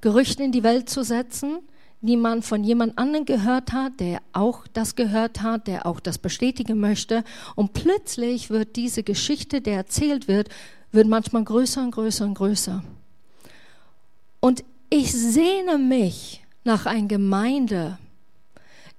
[0.00, 1.58] Gerüchte in die Welt zu setzen,
[2.02, 6.18] die man von jemand anderem gehört hat, der auch das gehört hat, der auch das
[6.18, 7.24] bestätigen möchte.
[7.54, 10.50] Und plötzlich wird diese Geschichte, die erzählt wird,
[10.92, 12.84] wird manchmal größer und größer und größer.
[14.40, 17.98] Und ich sehne mich nach einer Gemeinde,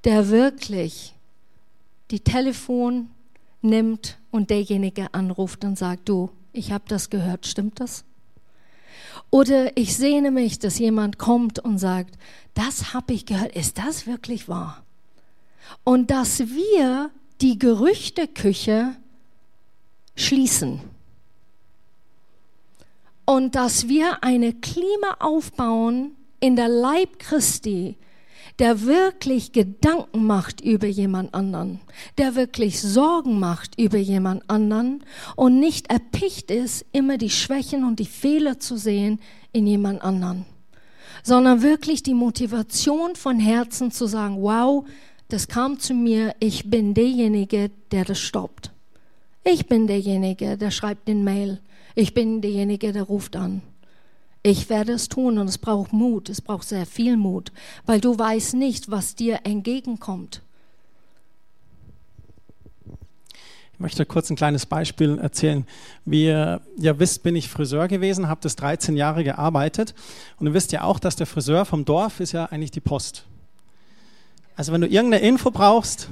[0.04, 1.14] der wirklich
[2.12, 3.10] die Telefon
[3.68, 8.04] nimmt und derjenige anruft und sagt, du, ich habe das gehört, stimmt das?
[9.30, 12.18] Oder ich sehne mich, dass jemand kommt und sagt,
[12.54, 14.84] das habe ich gehört, ist das wirklich wahr?
[15.84, 18.96] Und dass wir die Gerüchteküche
[20.16, 20.80] schließen.
[23.26, 27.98] Und dass wir eine Klima aufbauen in der Leib Christi,
[28.60, 31.80] der wirklich Gedanken macht über jemand anderen,
[32.18, 35.04] der wirklich Sorgen macht über jemand anderen
[35.36, 39.20] und nicht erpicht ist, immer die Schwächen und die Fehler zu sehen
[39.54, 40.46] in jemand anderen,
[41.24, 44.86] sondern wirklich die Motivation von Herzen zu sagen, wow,
[45.30, 48.72] das kam zu mir, ich bin derjenige, der das stoppt.
[49.44, 51.62] Ich bin derjenige, der schreibt den Mail.
[51.96, 53.62] Ich bin derjenige, der ruft an.
[54.48, 57.52] Ich werde es tun und es braucht Mut, es braucht sehr viel Mut,
[57.86, 60.42] weil du weißt nicht, was dir entgegenkommt.
[63.74, 65.68] Ich möchte kurz ein kleines Beispiel erzählen.
[66.06, 69.94] Wie ihr ja wisst, bin ich Friseur gewesen, habe das 13 Jahre gearbeitet.
[70.40, 73.26] Und ihr wisst ja auch, dass der Friseur vom Dorf ist ja eigentlich die Post.
[74.56, 76.08] Also wenn du irgendeine Info brauchst,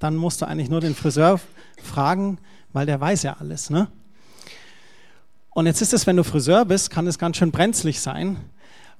[0.00, 1.40] dann musst du eigentlich nur den Friseur
[1.82, 2.36] fragen,
[2.74, 3.70] weil der weiß ja alles.
[3.70, 3.88] Ne?
[5.54, 8.38] Und jetzt ist es, wenn du Friseur bist, kann es ganz schön brenzlig sein,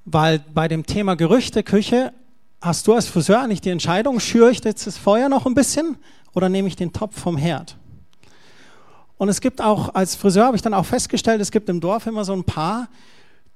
[0.05, 2.13] weil bei dem Thema Gerüchteküche
[2.61, 5.97] hast du als Friseur eigentlich die Entscheidung, schüre ich jetzt das Feuer noch ein bisschen
[6.33, 7.77] oder nehme ich den Topf vom Herd?
[9.19, 12.07] Und es gibt auch, als Friseur habe ich dann auch festgestellt, es gibt im Dorf
[12.07, 12.89] immer so ein paar,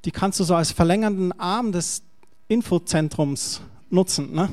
[0.04, 2.02] die kannst du so als verlängernden Arm des
[2.48, 4.32] Infozentrums nutzen.
[4.32, 4.48] Ne?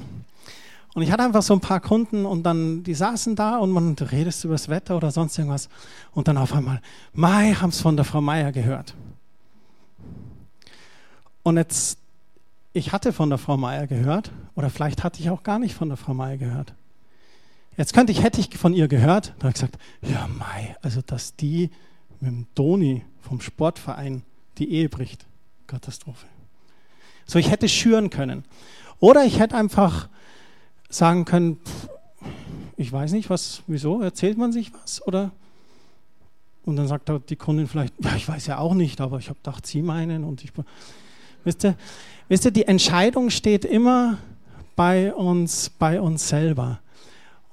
[0.95, 3.95] Und ich hatte einfach so ein paar Kunden und dann, die saßen da und man
[3.95, 5.67] redest über das Wetter oder sonst irgendwas.
[6.13, 6.81] Und dann auf einmal,
[7.12, 8.95] Mai, haben es von der Frau Meier gehört.
[11.43, 11.99] Und jetzt,
[12.71, 15.89] ich hatte von der Frau Meier gehört, oder vielleicht hatte ich auch gar nicht von
[15.89, 16.73] der Frau Meier gehört.
[17.75, 21.01] Jetzt könnte ich, hätte ich von ihr gehört, da habe ich gesagt, ja Mai, also
[21.01, 21.71] dass die
[22.21, 24.23] mit dem Doni vom Sportverein
[24.58, 25.25] die Ehe bricht.
[25.67, 26.25] Katastrophe.
[27.25, 28.45] So, ich hätte schüren können.
[28.99, 30.08] Oder ich hätte einfach
[30.97, 31.89] sagen können, pff,
[32.77, 35.05] ich weiß nicht, was, wieso, erzählt man sich was?
[35.08, 35.31] Oder?
[36.65, 39.39] Und dann sagt die Kundin vielleicht, ja, ich weiß ja auch nicht, aber ich habe
[39.39, 40.23] gedacht, Sie meinen.
[40.23, 40.51] Und ich,
[41.43, 41.75] wisst ihr,
[42.27, 44.17] wisst ihr, die Entscheidung steht immer
[44.75, 46.79] bei uns, bei uns selber.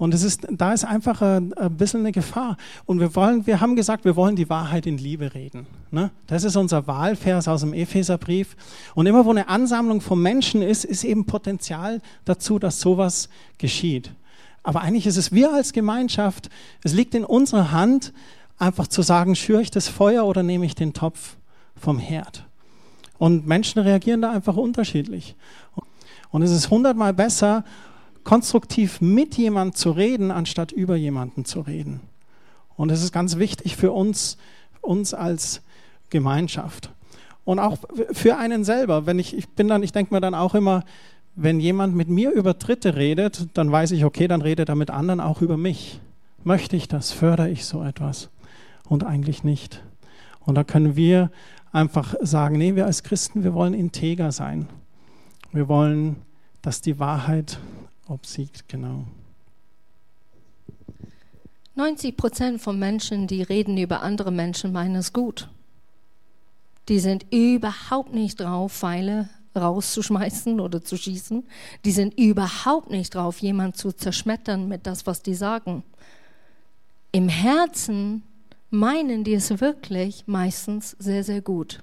[0.02, 2.56] Und es ist, da ist einfach ein, ein, bisschen eine Gefahr.
[2.86, 5.64] Und wir wollen, wir haben gesagt, wir wollen die Wahrheit in Liebe reden.
[5.92, 6.10] Ne?
[6.26, 8.56] Das ist unser Wahlvers aus dem Epheserbrief.
[8.96, 14.10] Und immer wo eine Ansammlung von Menschen ist, ist eben Potenzial dazu, dass sowas geschieht.
[14.64, 16.50] Aber eigentlich ist es wir als Gemeinschaft,
[16.82, 18.12] es liegt in unserer Hand,
[18.58, 21.36] einfach zu sagen, schüre ich das Feuer oder nehme ich den Topf
[21.76, 22.44] vom Herd?
[23.18, 25.36] Und Menschen reagieren da einfach unterschiedlich.
[26.32, 27.62] Und es ist hundertmal besser,
[28.24, 32.00] konstruktiv mit jemandem zu reden, anstatt über jemanden zu reden.
[32.76, 34.38] Und das ist ganz wichtig für uns,
[34.80, 35.62] uns als
[36.10, 36.90] Gemeinschaft.
[37.44, 37.78] Und auch
[38.12, 39.06] für einen selber.
[39.06, 40.84] Wenn ich, ich bin dann, ich denke mir dann auch immer,
[41.34, 44.90] wenn jemand mit mir über Dritte redet, dann weiß ich, okay, dann redet er mit
[44.90, 46.00] anderen auch über mich.
[46.44, 47.12] Möchte ich das?
[47.12, 48.28] Fördere ich so etwas?
[48.88, 49.82] Und eigentlich nicht.
[50.40, 51.30] Und da können wir
[51.72, 54.68] einfach sagen, nee, wir als Christen, wir wollen integer sein.
[55.52, 56.16] Wir wollen,
[56.60, 57.58] dass die Wahrheit
[58.08, 59.04] obsiegt, genau.
[61.74, 65.48] 90 Prozent von Menschen, die reden über andere Menschen, meinen es gut.
[66.88, 71.44] Die sind überhaupt nicht drauf, Pfeile rauszuschmeißen oder zu schießen.
[71.84, 75.82] Die sind überhaupt nicht drauf, jemanden zu zerschmettern mit das, was die sagen.
[77.12, 78.22] Im Herzen
[78.70, 81.82] meinen die es wirklich meistens sehr, sehr gut.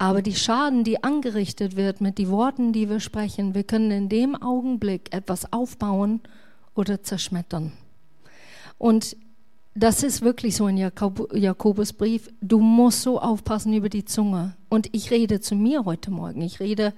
[0.00, 4.08] Aber die Schaden, die angerichtet wird mit den Worten, die wir sprechen, wir können in
[4.08, 6.22] dem Augenblick etwas aufbauen
[6.74, 7.72] oder zerschmettern.
[8.78, 9.14] Und
[9.74, 12.30] das ist wirklich so in Jakob, Jakobusbrief.
[12.40, 14.56] Du musst so aufpassen über die Zunge.
[14.70, 16.40] Und ich rede zu mir heute Morgen.
[16.40, 16.94] Ich rede,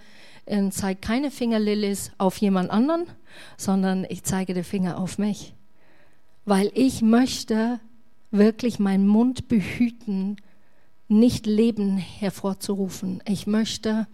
[0.46, 3.06] äh, zeige keine Fingerlillis auf jemand anderen,
[3.56, 5.54] sondern ich zeige den Finger auf mich.
[6.44, 7.80] Weil ich möchte
[8.30, 10.36] wirklich meinen Mund behüten,
[11.12, 13.22] nicht Leben hervorzurufen.
[13.26, 14.06] Ich möchte,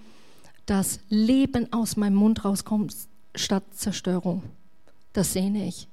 [0.67, 2.95] dass Leben aus meinem Mund rauskommt
[3.35, 4.43] statt Zerstörung.
[5.13, 5.89] Das sehne ich.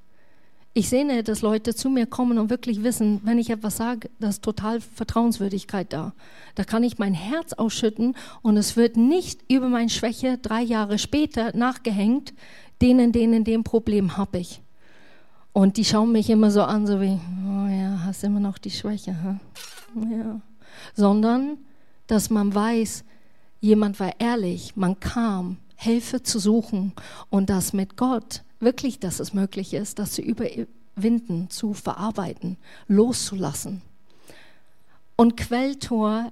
[0.74, 4.28] Ich sehne, dass Leute zu mir kommen und wirklich wissen, wenn ich etwas sage, da
[4.28, 6.14] ist total Vertrauenswürdigkeit da.
[6.56, 11.00] Da kann ich mein Herz ausschütten und es wird nicht über meine Schwäche drei Jahre
[11.00, 12.34] später nachgehängt,
[12.82, 14.62] denen, denen, dem Problem habe ich.
[15.54, 18.72] Und die schauen mich immer so an, so wie, oh ja, hast immer noch die
[18.72, 19.16] Schwäche.
[19.24, 20.06] Huh?
[20.14, 20.42] Ja
[20.94, 21.58] sondern
[22.08, 23.04] dass man weiß,
[23.62, 26.94] jemand war ehrlich, man kam, Hilfe zu suchen
[27.30, 32.58] und dass mit Gott wirklich, dass es möglich ist, das zu überwinden, zu verarbeiten,
[32.88, 33.82] loszulassen.
[35.16, 36.32] Und Quelltor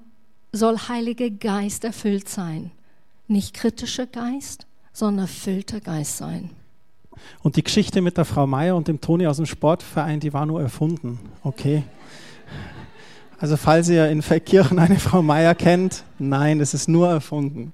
[0.52, 2.72] soll Heiliger Geist erfüllt sein.
[3.28, 6.52] Nicht kritischer Geist, sondern erfüllter Geist sein.
[7.42, 10.46] Und die Geschichte mit der Frau Meier und dem Toni aus dem Sportverein, die war
[10.46, 11.20] nur erfunden.
[11.44, 11.84] Okay.
[13.40, 17.74] Also falls ihr in Feldkirchen eine Frau Meier kennt, nein, es ist nur erfunden.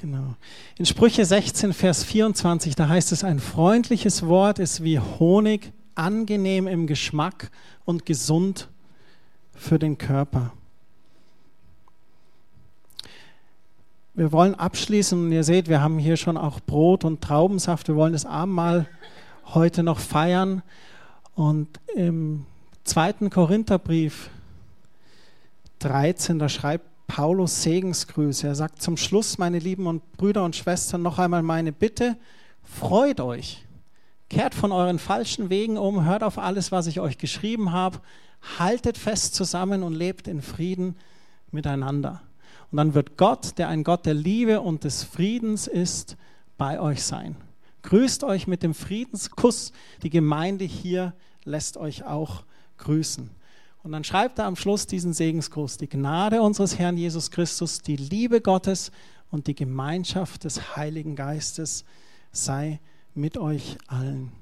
[0.00, 0.34] Genau.
[0.76, 6.66] In Sprüche 16, Vers 24, da heißt es, ein freundliches Wort ist wie Honig, angenehm
[6.66, 7.50] im Geschmack
[7.84, 8.68] und gesund
[9.54, 10.52] für den Körper.
[14.14, 17.88] Wir wollen abschließen und ihr seht, wir haben hier schon auch Brot und Traubensaft.
[17.88, 18.86] Wir wollen das Abendmahl
[19.46, 20.62] heute noch feiern.
[21.34, 22.46] Und im
[22.90, 24.30] zweiten Korintherbrief
[25.78, 28.48] 13, da schreibt Paulus Segensgrüße.
[28.48, 32.16] Er sagt zum Schluss, meine lieben und Brüder und Schwestern, noch einmal meine Bitte,
[32.64, 33.64] freut euch.
[34.28, 38.00] Kehrt von euren falschen Wegen um, hört auf alles, was ich euch geschrieben habe,
[38.58, 40.96] haltet fest zusammen und lebt in Frieden
[41.52, 42.22] miteinander.
[42.72, 46.16] Und dann wird Gott, der ein Gott der Liebe und des Friedens ist,
[46.58, 47.36] bei euch sein.
[47.82, 49.70] Grüßt euch mit dem Friedenskuss.
[50.02, 51.14] Die Gemeinde hier
[51.44, 52.42] lässt euch auch
[52.80, 53.30] grüßen.
[53.82, 55.78] Und dann schreibt er am Schluss diesen Segensgruß.
[55.78, 58.90] Die Gnade unseres Herrn Jesus Christus, die Liebe Gottes
[59.30, 61.84] und die Gemeinschaft des Heiligen Geistes
[62.32, 62.80] sei
[63.14, 64.32] mit euch allen.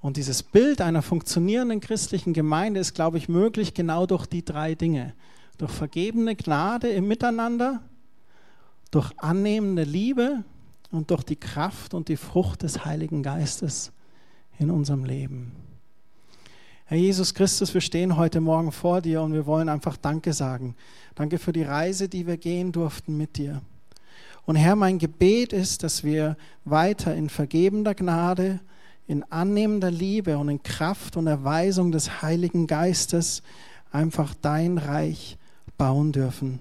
[0.00, 4.74] Und dieses Bild einer funktionierenden christlichen Gemeinde ist, glaube ich, möglich genau durch die drei
[4.74, 5.14] Dinge.
[5.58, 7.82] Durch vergebene Gnade im Miteinander,
[8.90, 10.44] durch annehmende Liebe
[10.90, 13.92] und durch die Kraft und die Frucht des Heiligen Geistes
[14.58, 15.52] in unserem Leben.
[16.88, 20.76] Herr Jesus Christus, wir stehen heute Morgen vor dir und wir wollen einfach Danke sagen.
[21.16, 23.60] Danke für die Reise, die wir gehen durften mit dir.
[24.44, 28.60] Und Herr, mein Gebet ist, dass wir weiter in vergebender Gnade,
[29.08, 33.42] in annehmender Liebe und in Kraft und Erweisung des Heiligen Geistes
[33.90, 35.38] einfach dein Reich
[35.76, 36.60] bauen dürfen.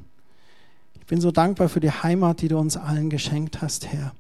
[0.96, 4.16] Ich bin so dankbar für die Heimat, die du uns allen geschenkt hast, Herr.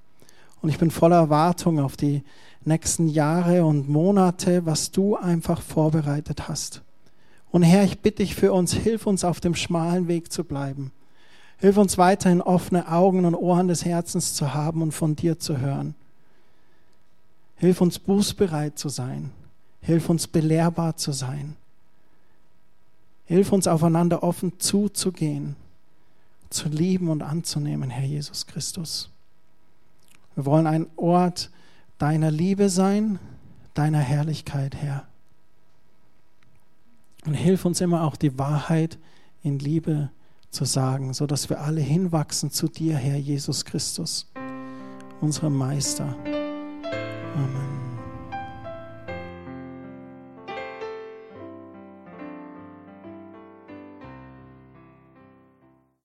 [0.65, 2.23] Und ich bin voller Erwartung auf die
[2.63, 6.81] nächsten Jahre und Monate, was du einfach vorbereitet hast.
[7.51, 10.91] Und Herr, ich bitte dich für uns, hilf uns auf dem schmalen Weg zu bleiben.
[11.57, 15.59] Hilf uns weiterhin offene Augen und Ohren des Herzens zu haben und von dir zu
[15.59, 15.93] hören.
[17.57, 19.29] Hilf uns bußbereit zu sein.
[19.81, 21.57] Hilf uns belehrbar zu sein.
[23.25, 25.57] Hilf uns aufeinander offen zuzugehen,
[26.49, 29.11] zu lieben und anzunehmen, Herr Jesus Christus.
[30.35, 31.49] Wir wollen ein Ort
[31.97, 33.19] deiner Liebe sein,
[33.73, 35.05] deiner Herrlichkeit, Herr.
[37.25, 38.99] Und hilf uns immer auch die Wahrheit
[39.41, 40.09] in Liebe
[40.51, 44.27] zu sagen, sodass wir alle hinwachsen zu dir, Herr Jesus Christus,
[45.21, 46.15] unserem Meister.
[47.35, 47.84] Amen.